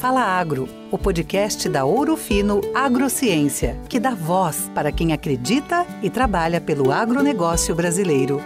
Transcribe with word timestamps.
Fala 0.00 0.20
Agro, 0.20 0.68
o 0.92 0.96
podcast 0.96 1.68
da 1.68 1.84
Ouro 1.84 2.16
Fino 2.16 2.60
Agrociência, 2.72 3.76
que 3.90 3.98
dá 3.98 4.10
voz 4.10 4.70
para 4.72 4.92
quem 4.92 5.12
acredita 5.12 5.84
e 6.00 6.08
trabalha 6.08 6.60
pelo 6.60 6.92
agronegócio 6.92 7.74
brasileiro. 7.74 8.40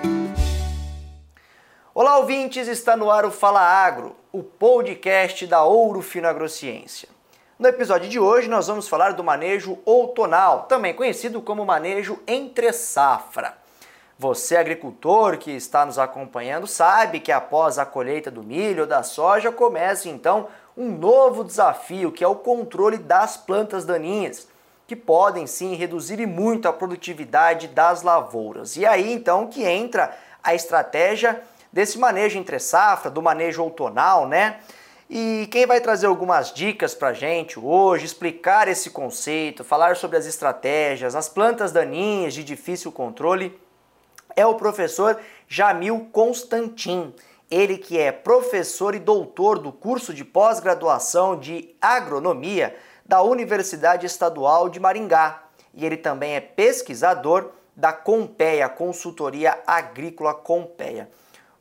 Olá, 1.94 2.16
ouvintes, 2.16 2.68
está 2.68 2.96
no 2.96 3.10
ar 3.10 3.26
o 3.26 3.30
Fala 3.30 3.60
Agro, 3.60 4.16
o 4.32 4.42
podcast 4.42 5.46
da 5.46 5.62
Ouro 5.62 6.00
Fino 6.00 6.26
Agrociência. 6.26 7.10
No 7.58 7.68
episódio 7.68 8.08
de 8.08 8.18
hoje 8.18 8.48
nós 8.48 8.68
vamos 8.68 8.88
falar 8.88 9.12
do 9.12 9.22
manejo 9.22 9.78
outonal, 9.84 10.62
também 10.62 10.94
conhecido 10.94 11.42
como 11.42 11.66
manejo 11.66 12.18
entre 12.26 12.72
safra. 12.72 13.58
Você, 14.18 14.56
agricultor 14.56 15.36
que 15.36 15.50
está 15.50 15.84
nos 15.84 15.98
acompanhando, 15.98 16.66
sabe 16.66 17.18
que 17.18 17.32
após 17.32 17.78
a 17.78 17.84
colheita 17.84 18.30
do 18.30 18.42
milho 18.42 18.82
ou 18.82 18.86
da 18.86 19.02
soja 19.02 19.50
começa 19.50 20.08
então 20.08 20.48
um 20.76 20.90
novo 20.90 21.44
desafio 21.44 22.12
que 22.12 22.24
é 22.24 22.28
o 22.28 22.36
controle 22.36 22.98
das 22.98 23.36
plantas 23.36 23.84
daninhas, 23.84 24.48
que 24.86 24.96
podem 24.96 25.46
sim 25.46 25.74
reduzir 25.74 26.20
e 26.20 26.26
muito 26.26 26.68
a 26.68 26.72
produtividade 26.72 27.68
das 27.68 28.02
lavouras. 28.02 28.76
E 28.76 28.84
aí 28.84 29.12
então 29.12 29.46
que 29.46 29.64
entra 29.64 30.16
a 30.42 30.54
estratégia 30.54 31.42
desse 31.72 31.98
manejo 31.98 32.38
entre 32.38 32.58
safra, 32.58 33.10
do 33.10 33.22
manejo 33.22 33.62
outonal, 33.62 34.28
né? 34.28 34.60
E 35.08 35.46
quem 35.50 35.66
vai 35.66 35.80
trazer 35.80 36.06
algumas 36.06 36.52
dicas 36.52 36.94
para 36.94 37.12
gente 37.12 37.58
hoje, 37.58 38.06
explicar 38.06 38.66
esse 38.66 38.90
conceito, 38.90 39.62
falar 39.62 39.96
sobre 39.96 40.16
as 40.16 40.26
estratégias, 40.26 41.14
as 41.14 41.28
plantas 41.28 41.70
daninhas 41.70 42.32
de 42.32 42.42
difícil 42.42 42.90
controle, 42.90 43.58
é 44.34 44.46
o 44.46 44.54
professor 44.54 45.18
Jamil 45.46 46.08
Constantin. 46.12 47.14
Ele 47.52 47.76
que 47.76 47.98
é 47.98 48.10
professor 48.10 48.94
e 48.94 48.98
doutor 48.98 49.58
do 49.58 49.70
curso 49.70 50.14
de 50.14 50.24
pós-graduação 50.24 51.38
de 51.38 51.76
agronomia 51.82 52.74
da 53.04 53.20
Universidade 53.20 54.06
Estadual 54.06 54.70
de 54.70 54.80
Maringá. 54.80 55.42
E 55.74 55.84
ele 55.84 55.98
também 55.98 56.34
é 56.34 56.40
pesquisador 56.40 57.50
da 57.76 57.92
Compeia, 57.92 58.70
Consultoria 58.70 59.62
Agrícola 59.66 60.32
Compeia. 60.32 61.10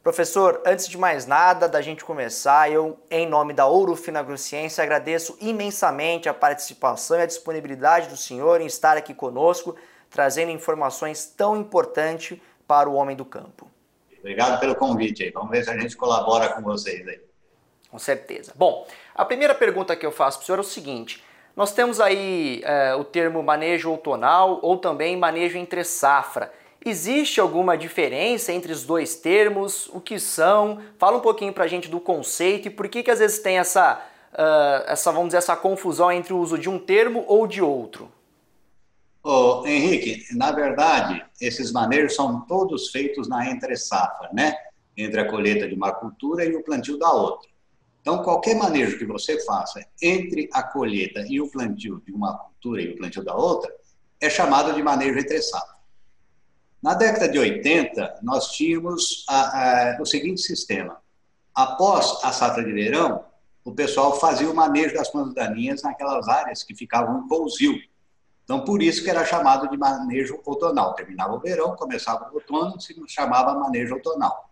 Professor, 0.01 0.61
antes 0.65 0.87
de 0.87 0.97
mais 0.97 1.25
nada, 1.25 1.67
da 1.67 1.81
gente 1.81 2.05
começar, 2.05 2.71
eu, 2.71 2.97
em 3.11 3.27
nome 3.27 3.51
da 3.51 3.65
Ouro 3.67 3.93
Fina 3.97 4.21
Agrociência, 4.21 4.85
agradeço 4.85 5.37
imensamente 5.41 6.29
a 6.29 6.33
participação 6.33 7.17
e 7.17 7.23
a 7.23 7.25
disponibilidade 7.25 8.07
do 8.07 8.15
senhor 8.15 8.61
em 8.61 8.65
estar 8.65 8.95
aqui 8.95 9.13
conosco, 9.13 9.75
trazendo 10.09 10.51
informações 10.51 11.25
tão 11.25 11.57
importantes 11.57 12.39
para 12.65 12.89
o 12.89 12.93
homem 12.93 13.17
do 13.17 13.25
campo. 13.25 13.69
Obrigado 14.21 14.59
pelo 14.59 14.75
convite 14.75 15.23
aí. 15.23 15.31
Vamos 15.31 15.49
ver 15.49 15.63
se 15.63 15.69
a 15.69 15.77
gente 15.77 15.97
colabora 15.97 16.49
com 16.49 16.61
vocês 16.61 17.05
aí. 17.07 17.19
Com 17.89 17.99
certeza. 17.99 18.53
Bom, 18.55 18.87
a 19.13 19.25
primeira 19.25 19.53
pergunta 19.53 19.95
que 19.95 20.05
eu 20.05 20.11
faço 20.11 20.37
para 20.37 20.43
o 20.43 20.45
senhor 20.45 20.57
é 20.59 20.61
o 20.61 20.63
seguinte: 20.63 21.23
nós 21.55 21.73
temos 21.73 21.99
aí 21.99 22.61
é, 22.63 22.95
o 22.95 23.03
termo 23.03 23.43
manejo 23.43 23.89
outonal 23.89 24.59
ou 24.61 24.77
também 24.77 25.17
manejo 25.17 25.57
entre 25.57 25.83
safra. 25.83 26.53
Existe 26.83 27.39
alguma 27.39 27.77
diferença 27.77 28.51
entre 28.51 28.71
os 28.71 28.83
dois 28.83 29.15
termos? 29.15 29.87
O 29.89 29.99
que 29.99 30.19
são? 30.19 30.79
Fala 30.97 31.17
um 31.17 31.21
pouquinho 31.21 31.53
para 31.53 31.65
a 31.65 31.67
gente 31.67 31.89
do 31.89 31.99
conceito 31.99 32.67
e 32.67 32.71
por 32.71 32.87
que, 32.87 33.03
que 33.03 33.11
às 33.11 33.19
vezes 33.19 33.39
tem 33.39 33.59
essa, 33.59 34.01
uh, 34.33 34.83
essa, 34.87 35.11
vamos 35.11 35.27
dizer, 35.27 35.37
essa 35.37 35.55
confusão 35.55 36.11
entre 36.11 36.33
o 36.33 36.37
uso 36.37 36.57
de 36.57 36.69
um 36.69 36.79
termo 36.79 37.23
ou 37.27 37.45
de 37.45 37.61
outro. 37.61 38.11
Ô, 39.23 39.65
Henrique, 39.67 40.25
na 40.35 40.51
verdade, 40.51 41.23
esses 41.39 41.71
manejos 41.71 42.15
são 42.15 42.41
todos 42.41 42.89
feitos 42.89 43.27
na 43.27 43.49
entre-safra, 43.49 44.29
né? 44.33 44.55
Entre 44.97 45.19
a 45.19 45.29
colheita 45.29 45.67
de 45.67 45.75
uma 45.75 45.91
cultura 45.91 46.43
e 46.43 46.55
o 46.55 46.63
plantio 46.63 46.97
da 46.97 47.11
outra. 47.11 47.49
Então, 48.01 48.23
qualquer 48.23 48.55
manejo 48.55 48.97
que 48.97 49.05
você 49.05 49.43
faça 49.45 49.85
entre 50.01 50.49
a 50.51 50.63
colheita 50.63 51.23
e 51.29 51.39
o 51.39 51.49
plantio 51.51 52.01
de 52.03 52.11
uma 52.11 52.35
cultura 52.35 52.81
e 52.81 52.93
o 52.93 52.97
plantio 52.97 53.23
da 53.23 53.35
outra 53.35 53.71
é 54.19 54.27
chamado 54.27 54.73
de 54.73 54.81
manejo 54.81 55.19
entre-safra. 55.19 55.81
Na 56.81 56.95
década 56.95 57.29
de 57.29 57.37
80, 57.37 58.21
nós 58.23 58.51
tínhamos 58.51 59.23
a, 59.29 59.97
a, 59.97 60.01
o 60.01 60.05
seguinte 60.05 60.41
sistema. 60.41 60.97
Após 61.53 62.23
a 62.23 62.31
safra 62.31 62.63
de 62.63 62.71
verão, 62.71 63.23
o 63.63 63.71
pessoal 63.71 64.19
fazia 64.19 64.49
o 64.49 64.55
manejo 64.55 64.95
das 64.95 65.09
plantas 65.09 65.35
daninhas 65.35 65.83
naquelas 65.83 66.27
áreas 66.27 66.63
que 66.63 66.73
ficavam 66.73 67.19
em 67.19 67.27
pousio, 67.27 67.79
então, 68.43 68.65
por 68.65 68.81
isso 68.81 69.03
que 69.03 69.09
era 69.09 69.25
chamado 69.25 69.69
de 69.69 69.77
manejo 69.77 70.39
outonal. 70.45 70.93
Terminava 70.93 71.33
o 71.33 71.39
verão, 71.39 71.75
começava 71.75 72.29
o 72.31 72.35
outono, 72.35 72.79
se 72.81 72.95
chamava 73.07 73.57
manejo 73.57 73.95
outonal. 73.95 74.49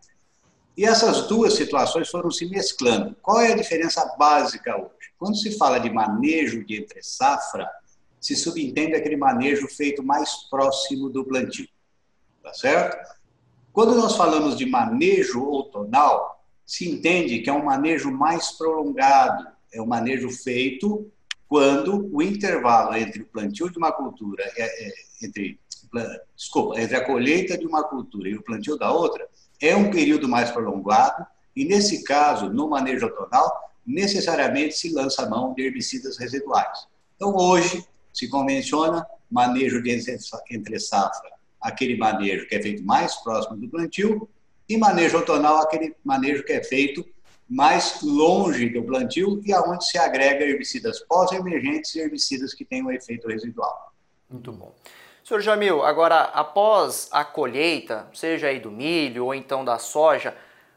E 0.78 0.86
essas 0.86 1.28
duas 1.28 1.54
situações 1.56 2.10
foram 2.10 2.32
se 2.32 2.46
mesclando. 2.46 3.16
Qual 3.22 3.42
é 3.42 3.52
a 3.52 3.56
diferença 3.56 4.16
básica 4.18 4.78
hoje? 4.78 5.12
Quando 5.18 5.36
se 5.36 5.58
fala 5.58 5.80
de 5.80 5.90
manejo 5.90 6.66
de 6.66 6.78
entre 6.82 7.04
safra, 7.04 7.70
se 8.22 8.36
subentende 8.36 8.96
aquele 8.96 9.18
manejo 9.18 9.68
feito 9.68 10.02
mais 10.02 10.48
próximo 10.50 11.10
do 11.10 11.26
plantio. 11.26 11.68
Tá 12.42 12.54
certo? 12.54 12.98
Quando 13.74 13.96
nós 13.96 14.16
falamos 14.16 14.58
de 14.58 14.66
manejo 14.66 15.44
outonal, 15.44 16.46
se 16.66 16.90
entende 16.90 17.40
que 17.40 17.50
é 17.50 17.54
um 17.54 17.66
manejo 17.66 18.12
mais 18.12 18.52
prolongado, 18.52 19.48
é 19.74 19.82
um 19.82 19.86
manejo 19.86 20.30
feito 20.30 21.12
quando 21.50 22.08
o 22.14 22.22
intervalo 22.22 22.96
entre 22.96 23.24
o 23.24 23.26
plantio 23.26 23.72
de 23.72 23.78
uma 23.80 23.92
cultura, 23.92 24.44
é, 24.56 24.88
é, 24.88 24.94
entre, 25.24 25.60
desculpa, 26.36 26.80
entre 26.80 26.96
a 26.96 27.04
colheita 27.04 27.58
de 27.58 27.66
uma 27.66 27.84
cultura 27.84 28.30
e 28.30 28.36
o 28.36 28.44
plantio 28.44 28.78
da 28.78 28.92
outra, 28.92 29.28
é 29.60 29.76
um 29.76 29.90
período 29.90 30.30
mais 30.30 30.52
prolongado, 30.52 31.26
e 31.56 31.66
nesse 31.66 32.04
caso, 32.04 32.50
no 32.50 32.70
manejo 32.70 33.08
outonal, 33.08 33.52
necessariamente 33.84 34.76
se 34.76 34.94
lança 34.94 35.24
a 35.24 35.30
mão 35.30 35.56
de 35.56 35.64
herbicidas 35.64 36.20
residuais. 36.20 36.88
Então, 37.16 37.36
hoje, 37.36 37.84
se 38.14 38.30
convenciona 38.30 39.04
manejo 39.30 39.82
de 39.82 39.90
entre 40.52 40.80
safra, 40.80 41.32
aquele 41.60 41.98
manejo 41.98 42.48
que 42.48 42.56
é 42.56 42.62
feito 42.62 42.84
mais 42.84 43.16
próximo 43.16 43.58
do 43.58 43.68
plantio, 43.68 44.30
e 44.70 44.78
manejo 44.78 45.18
outonal, 45.18 45.58
aquele 45.58 45.96
manejo 46.06 46.44
que 46.44 46.54
é 46.54 46.64
feito 46.64 47.04
mais 47.50 48.02
longe 48.04 48.70
do 48.70 48.84
plantio 48.84 49.42
e 49.44 49.52
aonde 49.52 49.86
se 49.86 49.98
agrega 49.98 50.46
herbicidas 50.46 51.00
pós-emergentes 51.00 51.96
e 51.96 52.00
herbicidas 52.00 52.54
que 52.54 52.64
têm 52.64 52.84
um 52.84 52.92
efeito 52.92 53.28
residual. 53.28 53.92
Muito 54.30 54.52
bom. 54.52 54.74
Senhor 55.24 55.42
Jamil, 55.42 55.84
agora 55.84 56.22
após 56.22 57.10
a 57.12 57.26
colheita, 57.26 58.08
seja 58.14 58.48
aí 58.48 58.60
do 58.60 58.72
milho 58.72 59.26
ou 59.26 59.34
então 59.34 59.66
da 59.66 59.80
soja, 59.80 60.36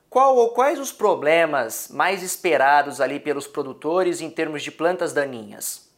qual 0.08 0.36
ou 0.36 0.50
quais 0.50 0.78
os 0.78 0.92
problemas 0.92 1.88
mais 1.90 2.22
esperados 2.22 3.00
ali 3.00 3.18
pelos 3.18 3.46
produtores 3.46 4.20
em 4.20 4.28
termos 4.28 4.62
de 4.62 4.70
plantas 4.70 5.12
daninhas? 5.12 5.90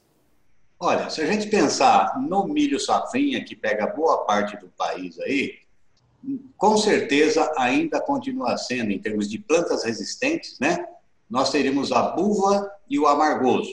Olha, 0.79 1.09
se 1.09 1.21
a 1.21 1.27
gente 1.27 1.49
pensar 1.49 2.21
no 2.21 2.47
milho 2.47 2.79
safrinha, 2.79 3.45
que 3.45 3.56
pega 3.56 3.87
boa 3.87 4.25
parte 4.25 4.56
do 4.56 4.69
país 4.69 5.19
aí, 5.21 5.63
com 6.57 6.77
certeza 6.77 7.53
ainda 7.57 8.01
continua 8.01 8.57
sendo, 8.57 8.91
em 8.91 8.99
termos 8.99 9.29
de 9.29 9.39
plantas 9.39 9.85
resistentes, 9.85 10.59
né? 10.59 10.87
Nós 11.29 11.51
teríamos 11.51 11.93
a 11.93 12.03
buva 12.11 12.71
e 12.89 12.99
o 12.99 13.07
amargoso. 13.07 13.73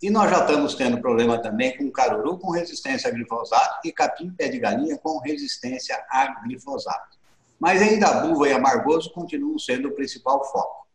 E 0.00 0.10
nós 0.10 0.30
já 0.30 0.40
estamos 0.40 0.74
tendo 0.74 1.00
problema 1.00 1.38
também 1.38 1.76
com 1.76 1.90
caruru 1.90 2.38
com 2.38 2.52
resistência 2.52 3.08
a 3.08 3.12
glifosato 3.12 3.80
e 3.84 3.92
capim 3.92 4.30
pé 4.30 4.48
de 4.48 4.58
galinha 4.58 4.96
com 4.98 5.18
resistência 5.18 5.96
a 6.08 6.40
glifosato. 6.44 7.18
Mas 7.58 7.82
ainda 7.82 8.06
a 8.06 8.20
buva 8.20 8.48
e 8.48 8.52
amargoso 8.52 9.10
continuam 9.10 9.58
sendo 9.58 9.88
o 9.88 9.92
principal 9.92 10.44
foco. 10.44 10.86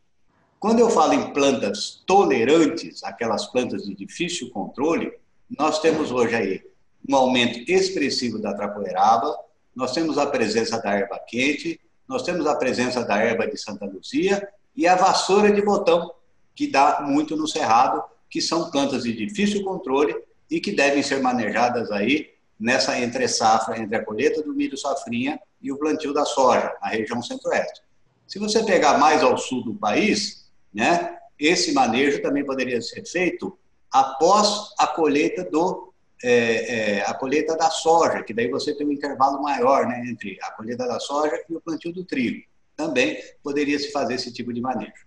Quando 0.57 0.79
eu 0.79 0.89
falo 0.89 1.13
em 1.13 1.33
plantas 1.33 2.01
tolerantes, 2.07 3.03
aquelas 3.03 3.45
plantas 3.47 3.83
de 3.83 3.93
difícil 3.93 4.49
controle, 4.51 5.11
nós 5.57 5.79
temos 5.81 6.09
hoje 6.09 6.35
aí 6.35 6.63
um 7.07 7.13
aumento 7.17 7.69
expressivo 7.69 8.39
da 8.39 8.53
trapoeraba, 8.53 9.37
nós 9.75 9.91
temos 9.93 10.17
a 10.17 10.27
presença 10.27 10.79
da 10.81 10.93
erva 10.93 11.19
quente, 11.27 11.79
nós 12.07 12.23
temos 12.23 12.45
a 12.45 12.55
presença 12.55 13.03
da 13.03 13.17
erva 13.17 13.47
de 13.47 13.57
Santa 13.57 13.85
Luzia 13.85 14.47
e 14.75 14.87
a 14.87 14.95
vassoura 14.95 15.51
de 15.51 15.61
botão, 15.61 16.13
que 16.55 16.67
dá 16.67 17.01
muito 17.01 17.35
no 17.35 17.47
cerrado, 17.47 18.03
que 18.29 18.41
são 18.41 18.69
plantas 18.69 19.03
de 19.03 19.13
difícil 19.13 19.63
controle 19.63 20.15
e 20.49 20.59
que 20.59 20.71
devem 20.71 21.01
ser 21.01 21.21
manejadas 21.21 21.91
aí 21.91 22.31
nessa 22.59 22.99
entre 22.99 23.27
safra, 23.27 23.79
entre 23.79 23.95
a 23.95 24.03
colheita 24.03 24.41
do 24.43 24.53
milho 24.53 24.77
safrinha 24.77 25.39
e 25.61 25.71
o 25.71 25.77
plantio 25.77 26.13
da 26.13 26.25
soja, 26.25 26.73
na 26.81 26.89
região 26.89 27.21
centro-oeste. 27.21 27.81
Se 28.27 28.39
você 28.39 28.63
pegar 28.63 28.97
mais 28.97 29.23
ao 29.23 29.37
sul 29.37 29.63
do 29.63 29.75
país, 29.75 30.49
né, 30.73 31.17
esse 31.39 31.73
manejo 31.73 32.21
também 32.21 32.45
poderia 32.45 32.81
ser 32.81 33.05
feito 33.05 33.57
após 33.91 34.73
a 34.77 34.87
colheita 34.87 35.43
do 35.43 35.92
é, 36.21 36.97
é, 36.97 37.01
a 37.01 37.13
colheita 37.13 37.55
da 37.55 37.69
soja, 37.69 38.23
que 38.23 38.33
daí 38.33 38.49
você 38.49 38.73
tem 38.73 38.87
um 38.87 38.91
intervalo 38.91 39.41
maior 39.41 39.85
né, 39.85 40.03
entre 40.07 40.37
a 40.41 40.51
colheita 40.51 40.87
da 40.87 40.99
soja 40.99 41.41
e 41.49 41.55
o 41.55 41.61
plantio 41.61 41.91
do 41.91 42.03
trigo. 42.03 42.43
Também 42.75 43.17
poderia 43.43 43.77
se 43.77 43.91
fazer 43.91 44.15
esse 44.15 44.31
tipo 44.33 44.53
de 44.53 44.61
manejo. 44.61 45.05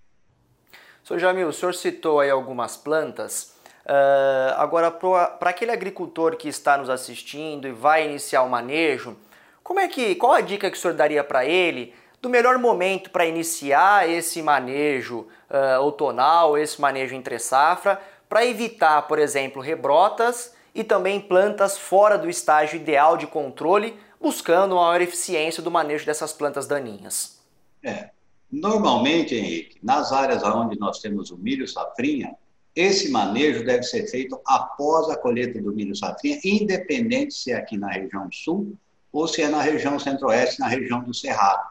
Sr. 1.03 1.19
Jamil, 1.19 1.49
o 1.49 1.53
senhor 1.53 1.75
citou 1.75 2.21
aí 2.21 2.31
algumas 2.31 2.77
plantas. 2.77 3.55
Uh, 3.85 4.55
agora, 4.57 4.91
para 4.91 5.51
aquele 5.51 5.71
agricultor 5.71 6.37
que 6.37 6.49
está 6.49 6.77
nos 6.77 6.91
assistindo 6.91 7.69
e 7.69 7.73
vai 7.73 8.05
iniciar 8.05 8.43
o 8.43 8.51
manejo, 8.51 9.17
como 9.63 9.79
é 9.79 9.87
que, 9.87 10.17
qual 10.17 10.33
a 10.33 10.41
dica 10.41 10.71
que 10.71 10.77
o 10.77 10.81
senhor 10.81 10.95
daria 10.95 11.23
para 11.23 11.45
ele 11.45 11.95
do 12.21 12.29
melhor 12.29 12.59
momento 12.59 13.11
para 13.11 13.27
iniciar 13.27 14.09
esse 14.11 14.43
manejo 14.43 15.29
uh, 15.49 15.81
outonal, 15.81 16.59
esse 16.59 16.81
manejo 16.81 17.15
entre 17.15 17.39
safra, 17.39 18.01
para 18.29 18.45
evitar, 18.45 19.03
por 19.03 19.19
exemplo, 19.19 19.63
rebrotas 19.63 20.56
e 20.77 20.85
também 20.85 21.19
plantas 21.19 21.79
fora 21.79 22.19
do 22.19 22.29
estágio 22.29 22.77
ideal 22.77 23.17
de 23.17 23.27
controle, 23.27 23.99
buscando 24.21 24.75
uma 24.75 24.83
maior 24.83 25.01
eficiência 25.01 25.63
do 25.63 25.71
manejo 25.71 26.05
dessas 26.05 26.35
plantas 26.35 26.67
daninhas. 26.67 27.41
É. 27.83 28.11
Normalmente, 28.53 29.35
Henrique, 29.35 29.79
nas 29.83 30.13
áreas 30.13 30.43
onde 30.45 30.79
nós 30.79 31.01
temos 31.01 31.31
o 31.31 31.39
milho 31.39 31.67
safrinha, 31.67 32.35
esse 32.75 33.11
manejo 33.11 33.65
deve 33.65 33.83
ser 33.85 34.07
feito 34.07 34.39
após 34.47 35.09
a 35.09 35.17
colheita 35.17 35.61
do 35.61 35.73
milho 35.73 35.97
safrinha, 35.97 36.39
independente 36.45 37.33
se 37.33 37.53
é 37.53 37.57
aqui 37.57 37.79
na 37.79 37.91
região 37.91 38.29
sul 38.31 38.77
ou 39.11 39.27
se 39.27 39.41
é 39.41 39.49
na 39.49 39.63
região 39.63 39.99
centro-oeste, 39.99 40.61
na 40.61 40.69
região 40.69 41.03
do 41.03 41.15
Cerrado. 41.15 41.71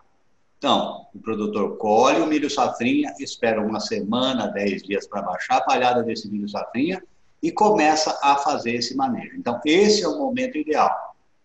Então, 0.58 1.06
o 1.13 1.19
produtor 1.19 1.78
colhe 1.78 2.22
o 2.22 2.25
milho 2.25 2.50
safrinha, 2.50 3.13
espera 3.19 3.62
uma 3.62 3.80
semana, 3.80 4.48
dez 4.48 4.81
dias 4.81 5.08
para 5.08 5.22
baixar 5.22 5.58
a 5.58 5.62
palhada 5.62 6.01
desse 6.01 6.28
milho 6.28 6.50
safrinha 6.50 7.04
e 7.45 7.51
começa 7.51 8.18
a 8.24 8.38
fazer 8.38 8.74
esse 8.74 8.95
manejo. 8.95 9.38
Então, 9.38 9.62
esse 9.63 10.03
é 10.03 10.07
o 10.07 10.18
momento 10.18 10.57
ideal. 10.57 10.89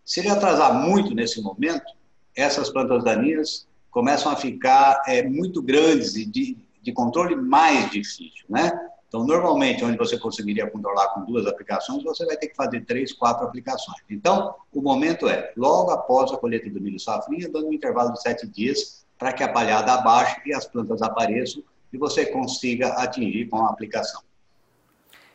Se 0.02 0.20
ele 0.20 0.30
atrasar 0.30 0.72
muito 0.72 1.14
nesse 1.14 1.42
momento, 1.42 1.92
essas 2.34 2.70
plantas 2.70 3.04
daninhas 3.04 3.68
começam 3.90 4.32
a 4.32 4.36
ficar 4.36 5.02
é, 5.06 5.22
muito 5.22 5.60
grandes 5.60 6.16
e 6.16 6.24
de, 6.24 6.56
de 6.82 6.92
controle 6.94 7.36
mais 7.36 7.90
difícil, 7.90 8.46
né? 8.48 8.72
Então, 9.08 9.26
normalmente, 9.26 9.84
onde 9.84 9.98
você 9.98 10.18
conseguiria 10.18 10.70
controlar 10.70 11.08
com 11.08 11.26
duas 11.26 11.46
aplicações, 11.46 12.02
você 12.02 12.24
vai 12.24 12.38
ter 12.38 12.48
que 12.48 12.56
fazer 12.56 12.80
três, 12.86 13.12
quatro 13.12 13.46
aplicações. 13.46 13.98
Então, 14.08 14.54
o 14.72 14.80
momento 14.80 15.28
é 15.28 15.52
logo 15.54 15.90
após 15.90 16.32
a 16.32 16.38
colheita 16.38 16.70
do 16.70 16.80
milho 16.80 16.98
safrinha, 16.98 17.46
dando 17.50 17.68
um 17.68 17.74
intervalo 17.74 18.14
de 18.14 18.22
sete 18.22 18.46
dias 18.46 19.04
para 19.18 19.34
que 19.34 19.42
a 19.42 19.52
palhada 19.52 19.92
abaixe 19.92 20.40
e 20.46 20.54
as 20.54 20.64
plantas 20.64 21.02
apareçam 21.02 21.62
e 21.92 21.98
você 21.98 22.24
consiga 22.24 22.88
atingir 22.94 23.50
com 23.50 23.58
a 23.58 23.68
aplicação. 23.68 24.22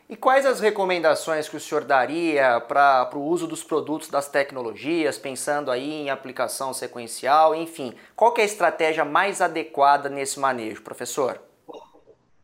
E 0.08 0.14
quais 0.14 0.46
as 0.46 0.60
recomendações 0.60 1.48
que 1.48 1.56
o 1.56 1.60
senhor 1.60 1.84
daria 1.84 2.60
para 2.60 3.10
o 3.14 3.24
uso 3.24 3.46
dos 3.46 3.64
produtos 3.64 4.08
das 4.08 4.28
tecnologias, 4.28 5.18
pensando 5.18 5.68
aí 5.68 5.92
em 5.92 6.10
aplicação 6.10 6.72
sequencial, 6.72 7.56
enfim, 7.56 7.92
qual 8.14 8.32
é 8.38 8.42
a 8.42 8.44
estratégia 8.44 9.04
mais 9.04 9.40
adequada 9.40 10.08
nesse 10.08 10.38
manejo, 10.38 10.82
professor? 10.82 11.40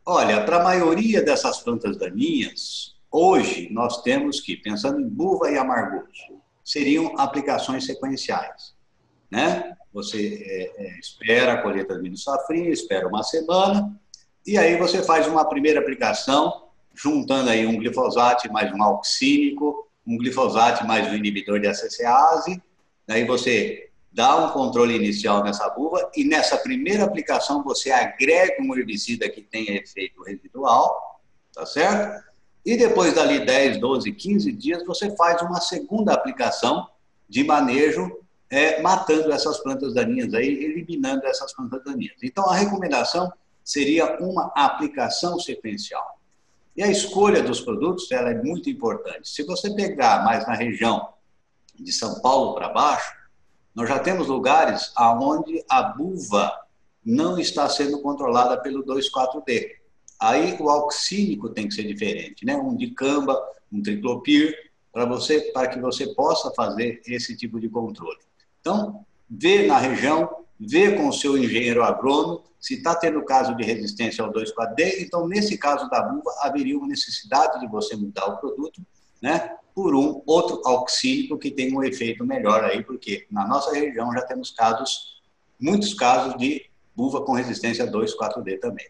Olha, 0.05 0.43
para 0.43 0.57
a 0.57 0.63
maioria 0.63 1.21
dessas 1.21 1.59
plantas 1.59 1.95
daninhas, 1.95 2.95
hoje 3.09 3.69
nós 3.71 4.01
temos 4.01 4.41
que, 4.41 4.57
pensando 4.57 4.99
em 4.99 5.07
buva 5.07 5.49
e 5.49 5.57
amargoso, 5.57 6.41
seriam 6.65 7.17
aplicações 7.17 7.85
sequenciais. 7.85 8.75
Né? 9.31 9.73
Você 9.93 10.43
é, 10.45 10.85
é, 10.85 10.99
espera 10.99 11.53
a 11.53 11.61
colheita 11.61 11.95
do 11.95 12.03
milho 12.03 12.17
safrinha, 12.17 12.69
espera 12.69 13.07
uma 13.07 13.23
semana, 13.23 13.97
e 14.45 14.57
aí 14.57 14.75
você 14.75 15.01
faz 15.01 15.25
uma 15.27 15.47
primeira 15.47 15.79
aplicação, 15.79 16.62
juntando 16.93 17.49
aí 17.49 17.65
um 17.65 17.77
glifosato 17.77 18.51
mais 18.51 18.71
um 18.71 18.81
auxínico, 18.83 19.87
um 20.05 20.17
glifosato 20.17 20.85
mais 20.85 21.11
um 21.11 21.15
inibidor 21.15 21.59
de 21.59 21.67
ACCase, 21.67 22.61
daí 23.07 23.25
você 23.25 23.89
dá 24.11 24.45
um 24.45 24.51
controle 24.51 24.95
inicial 24.95 25.43
nessa 25.43 25.67
buva 25.69 26.11
e 26.15 26.23
nessa 26.23 26.57
primeira 26.57 27.03
aplicação 27.03 27.63
você 27.63 27.91
agrega 27.91 28.61
um 28.61 28.77
herbicida 28.77 29.27
que 29.27 29.41
tenha 29.41 29.75
efeito 29.75 30.21
residual, 30.21 31.19
tá 31.53 31.65
certo? 31.65 32.23
E 32.65 32.77
depois 32.77 33.13
dali 33.13 33.43
10, 33.43 33.79
12, 33.79 34.11
15 34.11 34.51
dias 34.51 34.85
você 34.85 35.15
faz 35.15 35.41
uma 35.41 35.59
segunda 35.59 36.13
aplicação 36.13 36.87
de 37.27 37.43
manejo 37.43 38.19
é, 38.49 38.81
matando 38.81 39.31
essas 39.31 39.57
plantas 39.59 39.95
daninhas 39.95 40.33
aí, 40.33 40.63
eliminando 40.63 41.25
essas 41.25 41.51
plantas 41.53 41.83
daninhas. 41.83 42.17
Então 42.21 42.47
a 42.47 42.55
recomendação 42.55 43.33
seria 43.63 44.17
uma 44.21 44.51
aplicação 44.55 45.39
sequencial. 45.39 46.19
E 46.75 46.81
a 46.81 46.89
escolha 46.89 47.43
dos 47.43 47.61
produtos 47.61 48.11
ela 48.11 48.31
é 48.31 48.41
muito 48.41 48.69
importante. 48.69 49.29
Se 49.29 49.43
você 49.43 49.73
pegar 49.73 50.23
mais 50.23 50.47
na 50.47 50.53
região 50.53 51.09
de 51.79 51.91
São 51.91 52.19
Paulo 52.21 52.55
para 52.55 52.69
baixo, 52.69 53.13
nós 53.75 53.89
já 53.89 53.99
temos 53.99 54.27
lugares 54.27 54.91
aonde 54.95 55.63
a 55.69 55.83
buva 55.83 56.51
não 57.05 57.37
está 57.37 57.67
sendo 57.67 58.01
controlada 58.01 58.57
pelo 58.61 58.83
2,4-D. 58.83 59.75
Aí 60.19 60.55
o 60.59 60.69
auxínico 60.69 61.49
tem 61.49 61.67
que 61.67 61.73
ser 61.73 61.83
diferente, 61.83 62.45
né? 62.45 62.55
Um 62.55 62.75
dicamba, 62.75 63.39
um 63.71 63.81
triclopir, 63.81 64.55
para 64.91 65.05
você, 65.05 65.41
para 65.51 65.67
que 65.67 65.79
você 65.79 66.13
possa 66.13 66.51
fazer 66.51 67.01
esse 67.07 67.35
tipo 67.35 67.59
de 67.59 67.67
controle. 67.67 68.19
Então, 68.61 69.03
vê 69.27 69.65
na 69.65 69.79
região, 69.79 70.42
vê 70.67 70.95
com 70.95 71.07
o 71.07 71.13
seu 71.13 71.37
engenheiro 71.37 71.83
agrônomo 71.83 72.43
se 72.59 72.75
está 72.75 72.95
tendo 72.95 73.23
caso 73.25 73.55
de 73.55 73.63
resistência 73.63 74.23
ao 74.23 74.31
2,4-D. 74.31 75.03
Então, 75.03 75.27
nesse 75.27 75.57
caso 75.57 75.89
da 75.89 76.01
buva, 76.01 76.33
haveria 76.41 76.77
uma 76.77 76.87
necessidade 76.87 77.59
de 77.59 77.67
você 77.67 77.95
mudar 77.95 78.25
o 78.25 78.37
produto, 78.37 78.81
né? 79.21 79.57
por 79.73 79.95
um 79.95 80.21
outro 80.25 80.61
auxílico 80.65 81.37
que 81.37 81.49
tem 81.49 81.75
um 81.75 81.83
efeito 81.83 82.23
melhor 82.25 82.63
aí, 82.63 82.83
porque 82.83 83.25
na 83.31 83.47
nossa 83.47 83.73
região 83.73 84.11
já 84.13 84.21
temos 84.21 84.51
casos, 84.51 85.21
muitos 85.59 85.93
casos 85.93 86.37
de 86.37 86.69
buva 86.95 87.25
com 87.25 87.33
resistência 87.33 87.89
2,4-D 87.89 88.57
também. 88.57 88.85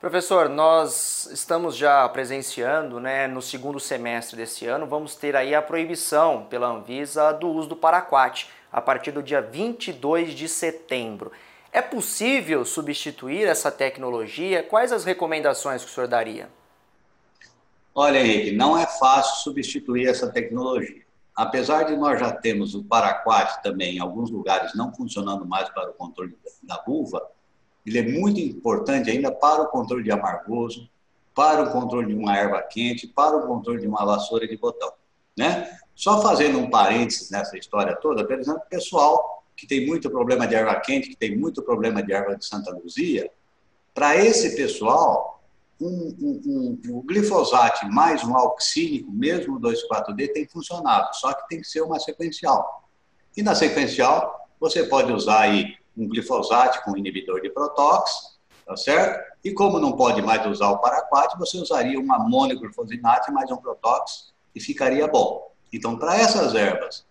Professor, 0.00 0.48
nós 0.48 1.28
estamos 1.32 1.74
já 1.74 2.08
presenciando, 2.08 3.00
né, 3.00 3.26
no 3.26 3.42
segundo 3.42 3.80
semestre 3.80 4.36
desse 4.36 4.64
ano, 4.66 4.86
vamos 4.86 5.16
ter 5.16 5.34
aí 5.34 5.54
a 5.54 5.62
proibição 5.62 6.46
pela 6.48 6.68
Anvisa 6.68 7.32
do 7.32 7.48
uso 7.48 7.68
do 7.68 7.76
paraquat 7.76 8.48
a 8.72 8.80
partir 8.80 9.12
do 9.12 9.22
dia 9.22 9.40
22 9.40 10.34
de 10.34 10.48
setembro. 10.48 11.32
É 11.72 11.82
possível 11.82 12.64
substituir 12.64 13.46
essa 13.46 13.70
tecnologia? 13.70 14.62
Quais 14.62 14.92
as 14.92 15.04
recomendações 15.04 15.84
que 15.84 15.90
o 15.90 15.94
senhor 15.94 16.08
daria? 16.08 16.48
Olha, 17.94 18.18
Henrique, 18.18 18.52
não 18.52 18.78
é 18.78 18.86
fácil 18.86 19.42
substituir 19.42 20.08
essa 20.08 20.30
tecnologia. 20.30 21.02
Apesar 21.34 21.84
de 21.84 21.96
nós 21.96 22.18
já 22.18 22.32
termos 22.32 22.74
o 22.74 22.82
paraquat 22.82 23.62
também 23.62 23.96
em 23.96 24.00
alguns 24.00 24.30
lugares 24.30 24.74
não 24.74 24.92
funcionando 24.92 25.46
mais 25.46 25.68
para 25.70 25.90
o 25.90 25.94
controle 25.94 26.36
da 26.62 26.82
vulva, 26.84 27.28
ele 27.86 27.98
é 27.98 28.02
muito 28.02 28.40
importante 28.40 29.10
ainda 29.10 29.30
para 29.30 29.62
o 29.62 29.68
controle 29.68 30.02
de 30.02 30.10
amargoso, 30.10 30.88
para 31.34 31.62
o 31.62 31.70
controle 31.70 32.08
de 32.08 32.14
uma 32.14 32.36
erva 32.36 32.60
quente, 32.62 33.06
para 33.06 33.36
o 33.36 33.46
controle 33.46 33.80
de 33.80 33.86
uma 33.86 34.04
vassoura 34.04 34.48
de 34.48 34.56
botão. 34.56 34.92
Né? 35.36 35.78
Só 35.98 36.22
fazendo 36.22 36.60
um 36.60 36.70
parênteses 36.70 37.28
nessa 37.28 37.58
história 37.58 37.96
toda, 37.96 38.24
por 38.24 38.38
exemplo, 38.38 38.62
pessoal 38.70 39.42
que 39.56 39.66
tem 39.66 39.84
muito 39.84 40.08
problema 40.08 40.46
de 40.46 40.54
erva 40.54 40.76
quente, 40.76 41.08
que 41.08 41.16
tem 41.16 41.36
muito 41.36 41.60
problema 41.60 42.00
de 42.00 42.12
erva 42.12 42.36
de 42.36 42.46
Santa 42.46 42.70
Luzia, 42.70 43.28
para 43.92 44.14
esse 44.14 44.54
pessoal, 44.54 45.42
um, 45.80 46.14
um, 46.20 46.78
um, 46.86 46.98
o 46.98 47.02
glifosato 47.02 47.84
mais 47.86 48.22
um 48.22 48.36
auxínico, 48.36 49.10
mesmo 49.10 49.56
o 49.56 49.60
2,4-D, 49.60 50.28
tem 50.28 50.46
funcionado, 50.46 51.08
só 51.16 51.32
que 51.32 51.48
tem 51.48 51.60
que 51.60 51.66
ser 51.66 51.80
uma 51.80 51.98
sequencial. 51.98 52.88
E 53.36 53.42
na 53.42 53.56
sequencial, 53.56 54.48
você 54.60 54.84
pode 54.84 55.12
usar 55.12 55.40
aí 55.40 55.74
um 55.96 56.06
glifosato 56.06 56.80
com 56.84 56.96
inibidor 56.96 57.40
de 57.40 57.50
protox, 57.50 58.38
tá 58.64 58.76
certo? 58.76 59.20
E 59.42 59.52
como 59.52 59.80
não 59.80 59.96
pode 59.96 60.22
mais 60.22 60.46
usar 60.46 60.70
o 60.70 60.78
paraquat, 60.78 61.36
você 61.36 61.58
usaria 61.58 61.98
uma 61.98 62.20
monoglufosinate 62.20 63.32
mais 63.32 63.50
um 63.50 63.56
protox 63.56 64.32
e 64.54 64.60
ficaria 64.60 65.08
bom. 65.08 65.47
Então, 65.72 65.98
para 65.98 66.16
essas 66.16 66.54
ervas 66.54 67.04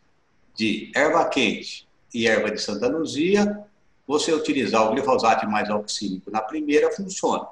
de 0.56 0.92
erva 0.96 1.26
quente 1.26 1.88
e 2.14 2.28
erva 2.28 2.52
de 2.52 2.60
Santa 2.60 2.88
Luzia, 2.88 3.66
você 4.08 4.34
utilizar 4.34 4.88
o 4.88 4.92
glifosato 4.92 5.48
mais 5.48 5.70
auxínico 5.70 6.32
na 6.32 6.42
primeira 6.42 6.92
funciona. 6.92 7.48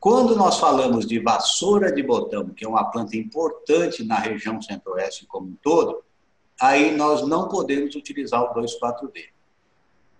Quando 0.00 0.36
nós 0.36 0.58
falamos 0.58 1.06
de 1.06 1.18
vassoura 1.18 1.90
de 1.90 2.02
botão, 2.02 2.50
que 2.50 2.64
é 2.64 2.68
uma 2.68 2.90
planta 2.90 3.16
importante 3.16 4.04
na 4.04 4.16
região 4.16 4.60
centro-oeste 4.60 5.26
como 5.26 5.48
um 5.48 5.56
todo, 5.62 6.04
aí 6.60 6.96
nós 6.96 7.26
não 7.26 7.48
podemos 7.48 7.94
utilizar 7.94 8.42
o 8.42 8.54
2,4-D. 8.54 9.28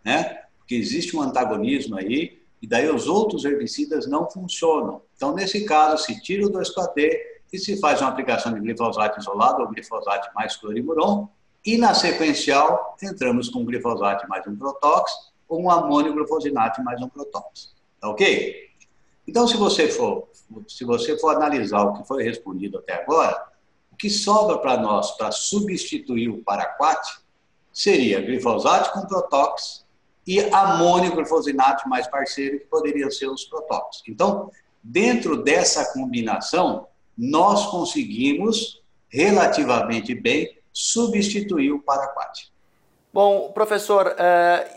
Né? 0.04 0.42
Porque 0.58 0.74
existe 0.74 1.16
um 1.16 1.22
antagonismo 1.22 1.96
aí, 1.96 2.40
e 2.60 2.66
daí 2.66 2.90
os 2.90 3.06
outros 3.06 3.44
herbicidas 3.44 4.08
não 4.08 4.28
funcionam. 4.28 5.02
Então, 5.16 5.32
nesse 5.32 5.64
caso, 5.64 6.04
se 6.04 6.20
tira 6.20 6.46
o 6.46 6.50
2,4-D 6.50 7.37
e 7.52 7.58
se 7.58 7.78
faz 7.78 8.00
uma 8.00 8.10
aplicação 8.10 8.52
de 8.52 8.60
glifosato 8.60 9.18
isolado 9.18 9.62
ou 9.62 9.68
glifosato 9.68 10.28
mais 10.34 10.56
clorimuron, 10.56 11.28
e 11.64 11.76
na 11.76 11.94
sequencial 11.94 12.96
entramos 13.02 13.48
com 13.48 13.64
glifosato 13.64 14.28
mais 14.28 14.46
um 14.46 14.56
protox 14.56 15.12
ou 15.48 15.62
um 15.62 15.70
amônio 15.70 16.12
glufosinato 16.12 16.82
mais 16.82 17.00
um 17.00 17.08
protox. 17.08 17.74
Tá 18.00 18.08
ok? 18.08 18.68
Então, 19.26 19.46
se 19.46 19.56
você 19.56 19.88
for, 19.88 20.28
se 20.66 20.84
você 20.84 21.18
for 21.18 21.36
analisar 21.36 21.82
o 21.82 21.92
que 21.94 22.08
foi 22.08 22.22
respondido 22.22 22.78
até 22.78 22.94
agora, 22.94 23.46
o 23.92 23.96
que 23.96 24.08
sobra 24.08 24.58
para 24.58 24.78
nós 24.78 25.10
para 25.12 25.30
substituir 25.30 26.28
o 26.28 26.42
paraquat 26.42 27.18
seria 27.72 28.20
glifosato 28.20 28.92
com 28.92 29.06
protox 29.06 29.84
e 30.26 30.40
amônio 30.52 31.14
glufosinato 31.14 31.88
mais 31.88 32.06
parceiro, 32.06 32.58
que 32.58 32.66
poderiam 32.66 33.10
ser 33.10 33.28
os 33.28 33.44
protox. 33.44 34.02
Então, 34.08 34.50
dentro 34.82 35.42
dessa 35.42 35.92
combinação, 35.92 36.87
nós 37.18 37.66
conseguimos 37.66 38.80
relativamente 39.08 40.14
bem 40.14 40.56
substituir 40.72 41.72
o 41.72 41.82
paraquat. 41.82 42.52
Bom, 43.12 43.50
professor, 43.50 44.14